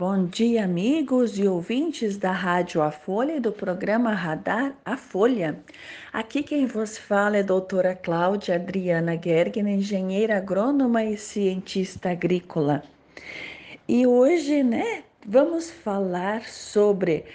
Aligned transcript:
Bom 0.00 0.24
dia, 0.24 0.64
amigos 0.64 1.38
e 1.38 1.46
ouvintes 1.46 2.16
da 2.16 2.32
Rádio 2.32 2.80
A 2.80 2.90
Folha 2.90 3.36
e 3.36 3.38
do 3.40 3.52
programa 3.52 4.14
Radar 4.14 4.72
A 4.82 4.96
Folha. 4.96 5.62
Aqui 6.10 6.42
quem 6.42 6.64
vos 6.64 6.96
fala 6.96 7.36
é 7.36 7.40
a 7.40 7.42
doutora 7.42 7.94
Cláudia 7.94 8.54
Adriana 8.54 9.20
Gergen, 9.22 9.68
engenheira 9.68 10.38
agrônoma 10.38 11.04
e 11.04 11.18
cientista 11.18 12.12
agrícola. 12.12 12.82
E 13.86 14.06
hoje, 14.06 14.62
né, 14.62 15.04
vamos 15.26 15.70
falar 15.70 16.44
sobre 16.44 17.26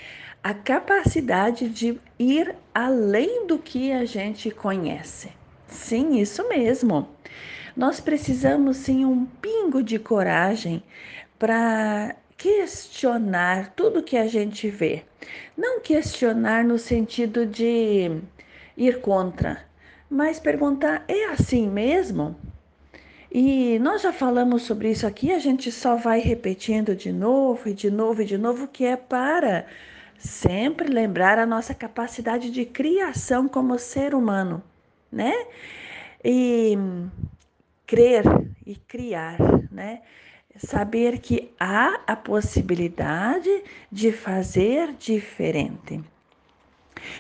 a 0.43 0.51
capacidade 0.51 1.69
de 1.69 2.01
ir 2.17 2.55
além 2.73 3.45
do 3.45 3.59
que 3.59 3.91
a 3.91 4.05
gente 4.05 4.49
conhece. 4.49 5.29
Sim, 5.67 6.17
isso 6.17 6.49
mesmo. 6.49 7.07
Nós 7.77 7.99
precisamos 7.99 8.77
sim 8.77 9.05
um 9.05 9.23
pingo 9.23 9.83
de 9.83 9.99
coragem 9.99 10.81
para 11.37 12.15
questionar 12.37 13.73
tudo 13.75 14.03
que 14.03 14.17
a 14.17 14.27
gente 14.27 14.69
vê. 14.69 15.03
Não 15.57 15.79
questionar 15.79 16.63
no 16.63 16.77
sentido 16.77 17.45
de 17.45 18.21
ir 18.77 19.01
contra, 19.01 19.65
mas 20.09 20.39
perguntar: 20.39 21.03
é 21.07 21.25
assim 21.25 21.69
mesmo? 21.69 22.35
E 23.31 23.77
nós 23.79 24.01
já 24.01 24.13
falamos 24.13 24.63
sobre 24.63 24.91
isso 24.91 25.05
aqui, 25.05 25.31
a 25.31 25.39
gente 25.39 25.69
só 25.71 25.95
vai 25.95 26.19
repetindo 26.19 26.95
de 26.95 27.11
novo 27.11 27.67
e 27.67 27.73
de 27.73 27.91
novo 27.91 28.21
e 28.21 28.25
de 28.25 28.37
novo, 28.37 28.67
que 28.67 28.85
é 28.85 28.95
para 28.95 29.65
sempre 30.17 30.87
lembrar 30.87 31.37
a 31.37 31.45
nossa 31.45 31.73
capacidade 31.73 32.49
de 32.49 32.65
criação 32.65 33.49
como 33.49 33.77
ser 33.77 34.15
humano, 34.15 34.63
né? 35.11 35.33
E 36.23 36.77
crer 37.85 38.23
e 38.65 38.75
criar, 38.75 39.37
né? 39.69 40.01
Saber 40.57 41.19
que 41.19 41.51
há 41.59 42.01
a 42.07 42.15
possibilidade 42.15 43.63
de 43.91 44.11
fazer 44.11 44.93
diferente. 44.93 46.01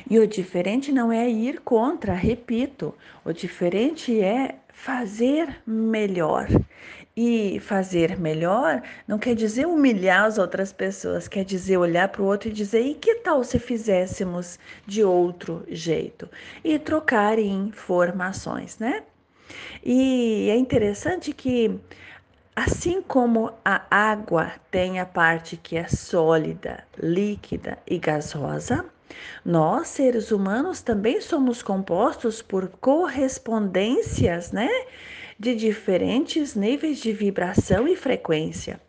E 0.09 0.17
o 0.17 0.27
diferente 0.27 0.91
não 0.91 1.11
é 1.11 1.29
ir 1.29 1.61
contra, 1.61 2.13
repito, 2.13 2.93
o 3.23 3.31
diferente 3.31 4.19
é 4.19 4.55
fazer 4.73 5.61
melhor. 5.65 6.47
E 7.17 7.61
fazer 7.61 8.19
melhor 8.19 8.83
não 9.07 9.17
quer 9.17 9.35
dizer 9.35 9.65
humilhar 9.65 10.25
as 10.25 10.37
outras 10.37 10.73
pessoas, 10.73 11.29
quer 11.29 11.45
dizer 11.45 11.77
olhar 11.77 12.09
para 12.09 12.21
o 12.21 12.25
outro 12.25 12.49
e 12.49 12.51
dizer: 12.51 12.81
e 12.81 12.93
que 12.93 13.15
tal 13.15 13.41
se 13.41 13.57
fizéssemos 13.57 14.59
de 14.85 15.01
outro 15.01 15.63
jeito? 15.69 16.29
E 16.61 16.77
trocar 16.77 17.39
informações, 17.39 18.77
né? 18.79 19.03
E 19.81 20.49
é 20.49 20.57
interessante 20.57 21.31
que 21.31 21.79
Assim 22.55 23.01
como 23.01 23.51
a 23.65 23.85
água 23.91 24.53
tem 24.71 24.97
a 24.97 25.05
parte 25.05 25.57
que 25.57 25.75
é 25.75 25.89
sólida, 25.89 26.85
líquida 26.97 27.77
e 27.85 27.97
gasosa, 27.99 28.85
nós, 29.43 29.89
seres 29.89 30.31
humanos, 30.31 30.81
também 30.81 31.19
somos 31.19 31.61
compostos 31.61 32.41
por 32.41 32.69
correspondências, 32.79 34.53
né? 34.53 34.69
De 35.37 35.53
diferentes 35.53 36.55
níveis 36.55 36.99
de 36.99 37.11
vibração 37.11 37.89
e 37.89 37.95
frequência. 37.97 38.79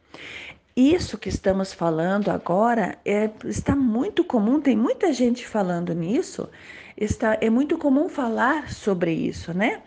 Isso 0.76 1.16
que 1.16 1.30
estamos 1.30 1.72
falando 1.72 2.28
agora 2.28 2.98
é, 3.02 3.30
está 3.46 3.74
muito 3.74 4.22
comum, 4.22 4.60
tem 4.60 4.76
muita 4.76 5.10
gente 5.12 5.46
falando 5.46 5.94
nisso, 5.94 6.50
está, 6.96 7.38
é 7.40 7.48
muito 7.48 7.78
comum 7.78 8.10
falar 8.10 8.70
sobre 8.70 9.10
isso, 9.12 9.54
né? 9.54 9.82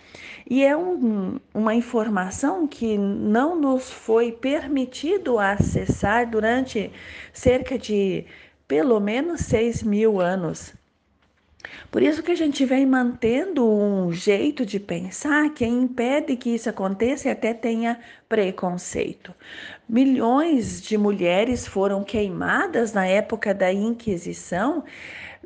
E 0.50 0.64
é 0.64 0.76
um, 0.76 1.40
uma 1.54 1.76
informação 1.76 2.68
que 2.68 2.98
não 2.98 3.56
nos 3.56 3.92
foi 3.92 4.32
permitido 4.32 5.38
acessar 5.38 6.28
durante 6.28 6.92
cerca 7.32 7.78
de 7.78 8.26
pelo 8.68 9.00
menos 9.00 9.42
seis 9.42 9.84
mil 9.84 10.20
anos. 10.20 10.74
Por 11.92 12.02
isso 12.02 12.24
que 12.24 12.32
a 12.32 12.36
gente 12.36 12.66
vem 12.66 12.86
mantendo 12.86 13.68
um 13.68 14.12
jeito 14.14 14.66
de 14.66 14.80
pensar 14.80 15.50
que 15.54 15.66
impede 15.66 16.36
que 16.36 16.52
isso 16.52 16.70
aconteça 16.70 17.28
e 17.28 17.32
até 17.32 17.54
tenha 17.54 18.00
preconceito. 18.30 19.34
Milhões 19.88 20.82
de 20.82 20.98
mulheres 20.98 21.68
foram 21.68 22.04
queimadas 22.04 22.94
na 22.94 23.06
época 23.06 23.54
da 23.54 23.74
Inquisição 23.74 24.84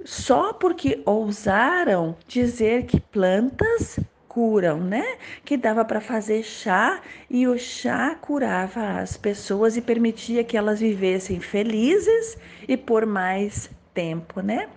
só 0.05 0.53
porque 0.53 1.01
ousaram 1.05 2.15
dizer 2.27 2.85
que 2.85 2.99
plantas 2.99 3.99
curam, 4.27 4.79
né? 4.79 5.17
Que 5.45 5.55
dava 5.55 5.85
para 5.85 6.01
fazer 6.01 6.43
chá 6.43 7.01
e 7.29 7.47
o 7.47 7.57
chá 7.57 8.15
curava 8.15 8.99
as 8.99 9.15
pessoas 9.15 9.77
e 9.77 9.81
permitia 9.81 10.43
que 10.43 10.57
elas 10.57 10.79
vivessem 10.79 11.39
felizes 11.39 12.38
e 12.67 12.75
por 12.75 13.05
mais 13.05 13.69
tempo, 13.93 14.41
né? 14.41 14.67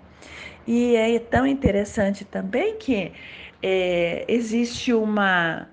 E 0.67 0.97
é 0.97 1.19
tão 1.19 1.47
interessante 1.47 2.25
também 2.25 2.77
que 2.77 3.13
é, 3.63 4.25
existe 4.29 4.93
uma 4.93 5.69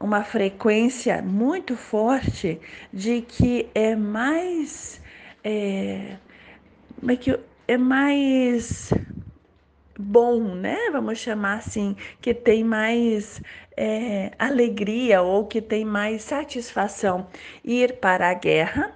uma 0.00 0.24
frequência 0.24 1.22
muito 1.22 1.76
forte 1.76 2.60
de 2.92 3.22
que 3.22 3.70
é 3.74 3.94
mais 3.94 5.00
é, 5.44 6.16
é 7.08 7.16
que 7.16 7.38
é 7.68 7.76
mais 7.76 8.92
bom, 9.98 10.54
né? 10.54 10.76
Vamos 10.90 11.18
chamar 11.18 11.58
assim, 11.58 11.96
que 12.20 12.34
tem 12.34 12.64
mais 12.64 13.40
é, 13.76 14.32
alegria 14.38 15.22
ou 15.22 15.46
que 15.46 15.60
tem 15.62 15.84
mais 15.84 16.22
satisfação 16.22 17.26
ir 17.64 17.94
para 18.00 18.30
a 18.30 18.34
guerra 18.34 18.92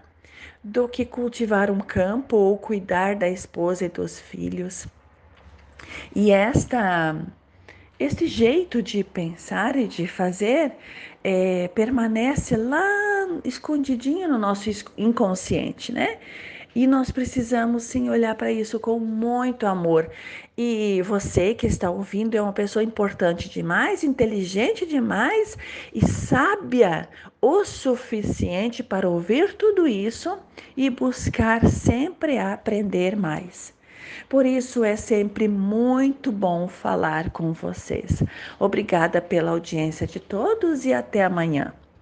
do 0.64 0.88
que 0.88 1.04
cultivar 1.06 1.70
um 1.70 1.80
campo 1.80 2.36
ou 2.36 2.58
cuidar 2.58 3.16
da 3.16 3.28
esposa 3.28 3.84
e 3.86 3.88
dos 3.88 4.20
filhos. 4.20 4.86
E 6.14 6.30
esta 6.30 7.16
este 7.98 8.26
jeito 8.26 8.82
de 8.82 9.02
pensar 9.02 9.74
e 9.74 9.88
de 9.88 10.06
fazer 10.06 10.72
é, 11.24 11.68
permanece 11.68 12.54
lá 12.54 12.84
escondidinho 13.42 14.28
no 14.28 14.38
nosso 14.38 14.68
inconsciente, 14.98 15.92
né? 15.92 16.18
E 16.74 16.86
nós 16.86 17.10
precisamos 17.10 17.84
sim 17.84 18.10
olhar 18.10 18.34
para 18.34 18.52
isso 18.52 18.78
com 18.78 18.98
muito 18.98 19.66
amor. 19.66 20.10
E 20.58 21.00
você 21.06 21.54
que 21.54 21.66
está 21.66 21.90
ouvindo 21.90 22.34
é 22.34 22.42
uma 22.42 22.52
pessoa 22.52 22.82
importante 22.82 23.48
demais, 23.48 24.04
inteligente 24.04 24.84
demais 24.84 25.56
e 25.94 26.06
sábia 26.06 27.08
o 27.40 27.64
suficiente 27.64 28.82
para 28.82 29.08
ouvir 29.08 29.54
tudo 29.54 29.88
isso 29.88 30.38
e 30.76 30.90
buscar 30.90 31.66
sempre 31.66 32.36
aprender 32.36 33.16
mais. 33.16 33.75
Por 34.28 34.46
isso 34.46 34.84
é 34.84 34.96
sempre 34.96 35.48
muito 35.48 36.32
bom 36.32 36.68
falar 36.68 37.30
com 37.30 37.52
vocês. 37.52 38.22
Obrigada 38.58 39.20
pela 39.20 39.50
audiência 39.50 40.06
de 40.06 40.20
todos 40.20 40.84
e 40.84 40.92
até 40.92 41.24
amanhã. 41.24 41.72